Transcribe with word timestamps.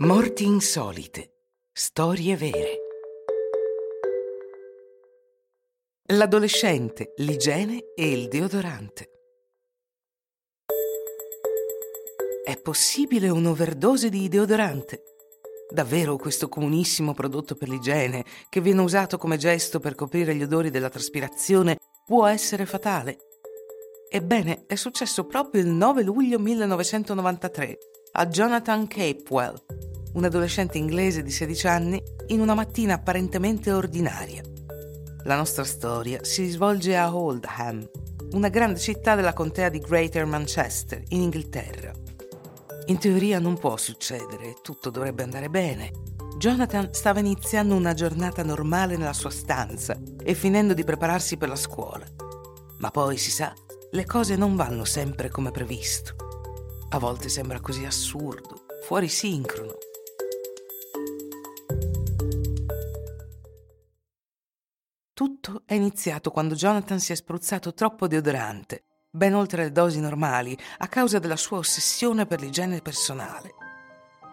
Morti 0.00 0.44
insolite. 0.44 1.32
Storie 1.72 2.36
vere. 2.36 2.78
L'adolescente, 6.12 7.14
l'igiene 7.16 7.94
e 7.96 8.12
il 8.12 8.28
deodorante. 8.28 9.10
È 12.44 12.56
possibile 12.58 13.28
un'overdose 13.28 14.08
di 14.08 14.28
deodorante? 14.28 15.02
Davvero 15.68 16.16
questo 16.16 16.48
comunissimo 16.48 17.12
prodotto 17.12 17.56
per 17.56 17.68
l'igiene, 17.68 18.24
che 18.48 18.60
viene 18.60 18.82
usato 18.82 19.18
come 19.18 19.36
gesto 19.36 19.80
per 19.80 19.96
coprire 19.96 20.32
gli 20.36 20.44
odori 20.44 20.70
della 20.70 20.90
traspirazione, 20.90 21.76
può 22.06 22.24
essere 22.24 22.66
fatale? 22.66 23.18
Ebbene, 24.08 24.64
è 24.68 24.76
successo 24.76 25.26
proprio 25.26 25.60
il 25.60 25.66
9 25.66 26.04
luglio 26.04 26.38
1993 26.38 27.78
a 28.18 28.26
Jonathan 28.26 28.88
Capewell, 28.88 29.54
un 30.14 30.24
adolescente 30.24 30.76
inglese 30.76 31.22
di 31.22 31.30
16 31.30 31.66
anni, 31.68 32.02
in 32.28 32.40
una 32.40 32.54
mattina 32.54 32.94
apparentemente 32.94 33.70
ordinaria. 33.70 34.42
La 35.22 35.36
nostra 35.36 35.62
storia 35.62 36.18
si 36.24 36.48
svolge 36.48 36.96
a 36.96 37.14
Oldham, 37.14 37.88
una 38.32 38.48
grande 38.48 38.80
città 38.80 39.14
della 39.14 39.34
contea 39.34 39.68
di 39.68 39.78
Greater 39.78 40.26
Manchester, 40.26 41.00
in 41.10 41.20
Inghilterra. 41.20 41.92
In 42.86 42.98
teoria 42.98 43.38
non 43.38 43.56
può 43.56 43.76
succedere, 43.76 44.56
tutto 44.62 44.90
dovrebbe 44.90 45.22
andare 45.22 45.48
bene. 45.48 45.92
Jonathan 46.38 46.92
stava 46.92 47.20
iniziando 47.20 47.76
una 47.76 47.94
giornata 47.94 48.42
normale 48.42 48.96
nella 48.96 49.12
sua 49.12 49.30
stanza 49.30 49.96
e 50.20 50.34
finendo 50.34 50.74
di 50.74 50.82
prepararsi 50.82 51.36
per 51.36 51.50
la 51.50 51.56
scuola. 51.56 52.04
Ma 52.78 52.90
poi, 52.90 53.16
si 53.16 53.30
sa, 53.30 53.54
le 53.92 54.04
cose 54.06 54.34
non 54.34 54.56
vanno 54.56 54.84
sempre 54.84 55.30
come 55.30 55.52
previsto. 55.52 56.27
A 56.90 56.98
volte 56.98 57.28
sembra 57.28 57.60
così 57.60 57.84
assurdo, 57.84 58.64
fuori 58.82 59.08
sincrono. 59.08 59.74
Tutto 65.12 65.62
è 65.66 65.74
iniziato 65.74 66.30
quando 66.30 66.54
Jonathan 66.54 66.98
si 66.98 67.12
è 67.12 67.14
spruzzato 67.14 67.74
troppo 67.74 68.06
deodorante, 68.06 68.84
ben 69.10 69.34
oltre 69.34 69.64
le 69.64 69.72
dosi 69.72 70.00
normali, 70.00 70.56
a 70.78 70.88
causa 70.88 71.18
della 71.18 71.36
sua 71.36 71.58
ossessione 71.58 72.24
per 72.24 72.40
l'igiene 72.40 72.80
personale. 72.80 73.54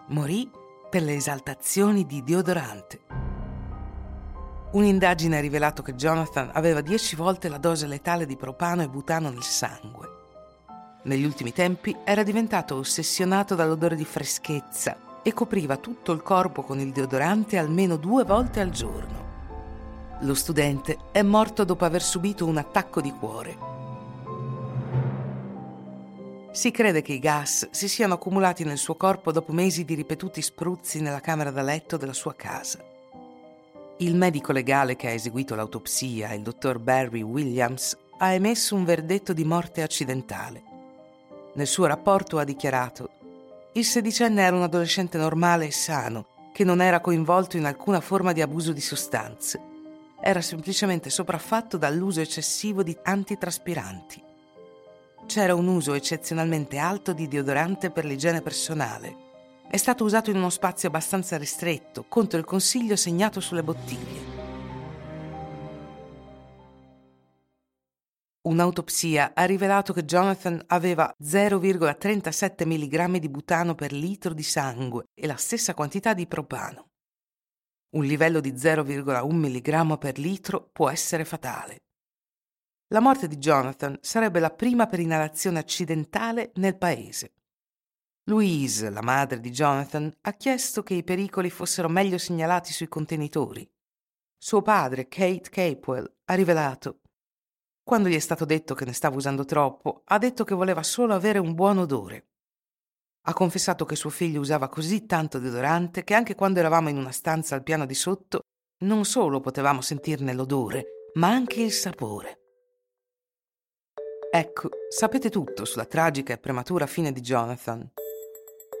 Morì 0.08 0.50
per 0.88 1.02
le 1.02 1.14
esaltazioni 1.14 2.06
di 2.06 2.22
deodorante. 2.22 3.00
Un'indagine 4.72 5.36
ha 5.36 5.40
rivelato 5.40 5.82
che 5.82 5.94
Jonathan 5.94 6.50
aveva 6.54 6.80
dieci 6.80 7.16
volte 7.16 7.50
la 7.50 7.58
dose 7.58 7.86
letale 7.86 8.24
di 8.24 8.36
propano 8.36 8.82
e 8.82 8.88
butano 8.88 9.28
nel 9.28 9.42
sangue. 9.42 10.15
Negli 11.06 11.24
ultimi 11.24 11.52
tempi 11.52 11.96
era 12.02 12.24
diventato 12.24 12.74
ossessionato 12.74 13.54
dall'odore 13.54 13.94
di 13.94 14.04
freschezza 14.04 15.20
e 15.22 15.32
copriva 15.32 15.76
tutto 15.76 16.10
il 16.10 16.20
corpo 16.20 16.62
con 16.62 16.80
il 16.80 16.90
deodorante 16.90 17.58
almeno 17.58 17.96
due 17.96 18.24
volte 18.24 18.58
al 18.58 18.70
giorno. 18.70 19.24
Lo 20.22 20.34
studente 20.34 20.98
è 21.12 21.22
morto 21.22 21.62
dopo 21.62 21.84
aver 21.84 22.02
subito 22.02 22.44
un 22.44 22.56
attacco 22.56 23.00
di 23.00 23.12
cuore. 23.12 23.56
Si 26.50 26.72
crede 26.72 27.02
che 27.02 27.12
i 27.12 27.20
gas 27.20 27.68
si 27.70 27.86
siano 27.86 28.14
accumulati 28.14 28.64
nel 28.64 28.78
suo 28.78 28.96
corpo 28.96 29.30
dopo 29.30 29.52
mesi 29.52 29.84
di 29.84 29.94
ripetuti 29.94 30.42
spruzzi 30.42 31.00
nella 31.00 31.20
camera 31.20 31.52
da 31.52 31.62
letto 31.62 31.96
della 31.96 32.14
sua 32.14 32.34
casa. 32.34 32.82
Il 33.98 34.16
medico 34.16 34.50
legale 34.50 34.96
che 34.96 35.06
ha 35.06 35.12
eseguito 35.12 35.54
l'autopsia, 35.54 36.32
il 36.32 36.42
dottor 36.42 36.80
Barry 36.80 37.22
Williams, 37.22 37.96
ha 38.18 38.32
emesso 38.32 38.74
un 38.74 38.84
verdetto 38.84 39.32
di 39.32 39.44
morte 39.44 39.82
accidentale. 39.82 40.74
Nel 41.56 41.66
suo 41.66 41.84
rapporto 41.86 42.38
ha 42.38 42.44
dichiarato 42.44 43.10
il 43.72 43.84
sedicenne 43.84 44.42
era 44.42 44.56
un 44.56 44.62
adolescente 44.62 45.18
normale 45.18 45.66
e 45.66 45.70
sano, 45.72 46.26
che 46.54 46.64
non 46.64 46.80
era 46.80 47.00
coinvolto 47.00 47.58
in 47.58 47.66
alcuna 47.66 48.00
forma 48.00 48.32
di 48.32 48.40
abuso 48.40 48.72
di 48.72 48.80
sostanze 48.80 49.74
era 50.20 50.40
semplicemente 50.40 51.10
sopraffatto 51.10 51.76
dall'uso 51.76 52.20
eccessivo 52.20 52.82
di 52.82 52.96
antitraspiranti. 53.00 54.22
C'era 55.26 55.54
un 55.54 55.66
uso 55.66 55.94
eccezionalmente 55.94 56.78
alto 56.78 57.12
di 57.12 57.28
deodorante 57.28 57.90
per 57.90 58.04
l'igiene 58.04 58.42
personale. 58.42 59.24
È 59.68 59.76
stato 59.76 60.04
usato 60.04 60.30
in 60.30 60.36
uno 60.36 60.50
spazio 60.50 60.88
abbastanza 60.88 61.36
ristretto, 61.36 62.06
contro 62.08 62.38
il 62.38 62.44
consiglio 62.44 62.96
segnato 62.96 63.40
sulle 63.40 63.62
bottiglie. 63.62 64.35
Un'autopsia 68.46 69.32
ha 69.34 69.44
rivelato 69.44 69.92
che 69.92 70.04
Jonathan 70.04 70.62
aveva 70.68 71.12
0,37 71.20 72.64
mg 72.64 73.18
di 73.18 73.28
butano 73.28 73.74
per 73.74 73.90
litro 73.90 74.32
di 74.32 74.44
sangue 74.44 75.06
e 75.14 75.26
la 75.26 75.34
stessa 75.34 75.74
quantità 75.74 76.14
di 76.14 76.28
propano. 76.28 76.90
Un 77.96 78.04
livello 78.04 78.38
di 78.38 78.52
0,1 78.52 79.32
mg 79.32 79.98
per 79.98 80.18
litro 80.18 80.68
può 80.70 80.88
essere 80.88 81.24
fatale. 81.24 81.78
La 82.92 83.00
morte 83.00 83.26
di 83.26 83.36
Jonathan 83.36 83.98
sarebbe 84.00 84.38
la 84.38 84.50
prima 84.50 84.86
per 84.86 85.00
inalazione 85.00 85.58
accidentale 85.58 86.52
nel 86.54 86.78
paese. 86.78 87.32
Louise, 88.28 88.90
la 88.90 89.02
madre 89.02 89.40
di 89.40 89.50
Jonathan, 89.50 90.12
ha 90.20 90.32
chiesto 90.34 90.84
che 90.84 90.94
i 90.94 91.02
pericoli 91.02 91.50
fossero 91.50 91.88
meglio 91.88 92.18
segnalati 92.18 92.72
sui 92.72 92.86
contenitori. 92.86 93.68
Suo 94.38 94.62
padre, 94.62 95.08
Kate 95.08 95.50
Capewell, 95.50 96.08
ha 96.26 96.34
rivelato 96.34 97.00
quando 97.86 98.08
gli 98.08 98.16
è 98.16 98.18
stato 98.18 98.44
detto 98.44 98.74
che 98.74 98.84
ne 98.84 98.92
stava 98.92 99.14
usando 99.14 99.44
troppo, 99.44 100.02
ha 100.06 100.18
detto 100.18 100.42
che 100.42 100.56
voleva 100.56 100.82
solo 100.82 101.14
avere 101.14 101.38
un 101.38 101.54
buon 101.54 101.78
odore. 101.78 102.26
Ha 103.26 103.32
confessato 103.32 103.84
che 103.84 103.94
suo 103.94 104.10
figlio 104.10 104.40
usava 104.40 104.68
così 104.68 105.06
tanto 105.06 105.38
deodorante 105.38 106.02
che 106.02 106.14
anche 106.14 106.34
quando 106.34 106.58
eravamo 106.58 106.88
in 106.88 106.96
una 106.96 107.12
stanza 107.12 107.54
al 107.54 107.62
piano 107.62 107.86
di 107.86 107.94
sotto, 107.94 108.40
non 108.78 109.04
solo 109.04 109.38
potevamo 109.38 109.82
sentirne 109.82 110.34
l'odore, 110.34 111.10
ma 111.14 111.28
anche 111.28 111.62
il 111.62 111.70
sapore. 111.70 112.40
Ecco, 114.32 114.68
sapete 114.88 115.30
tutto 115.30 115.64
sulla 115.64 115.84
tragica 115.84 116.32
e 116.32 116.38
prematura 116.38 116.88
fine 116.88 117.12
di 117.12 117.20
Jonathan. 117.20 117.88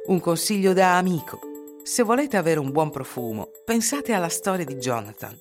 Un 0.06 0.18
consiglio 0.18 0.72
da 0.72 0.96
amico. 0.96 1.38
Se 1.84 2.02
volete 2.02 2.36
avere 2.36 2.58
un 2.58 2.72
buon 2.72 2.90
profumo, 2.90 3.50
pensate 3.64 4.12
alla 4.14 4.28
storia 4.28 4.64
di 4.64 4.74
Jonathan. 4.74 5.38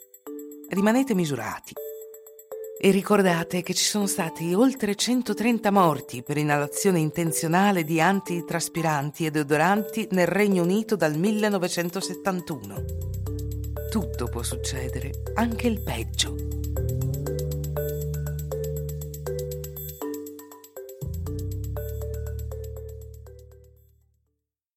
Rimanete 0.69 1.15
misurati 1.15 1.73
e 2.78 2.91
ricordate 2.91 3.62
che 3.62 3.74
ci 3.74 3.86
sono 3.86 4.06
stati 4.06 4.53
oltre 4.53 4.96
130 4.96 5.72
morti 5.72 6.24
per 6.24 6.38
inalazione 6.38 7.00
intenzionale 7.00 7.84
di 7.84 8.02
antitraspiranti 8.02 9.25
e 9.25 9.31
deodoranti 9.31 10.08
nel 10.12 10.28
Regno 10.28 10.63
Unito 10.63 10.96
dal 10.96 11.18
1971. 11.18 12.84
Tutto 13.90 14.28
può 14.28 14.44
succedere, 14.44 15.12
anche 15.36 15.68
il 15.68 15.81
peggio. 15.81 16.64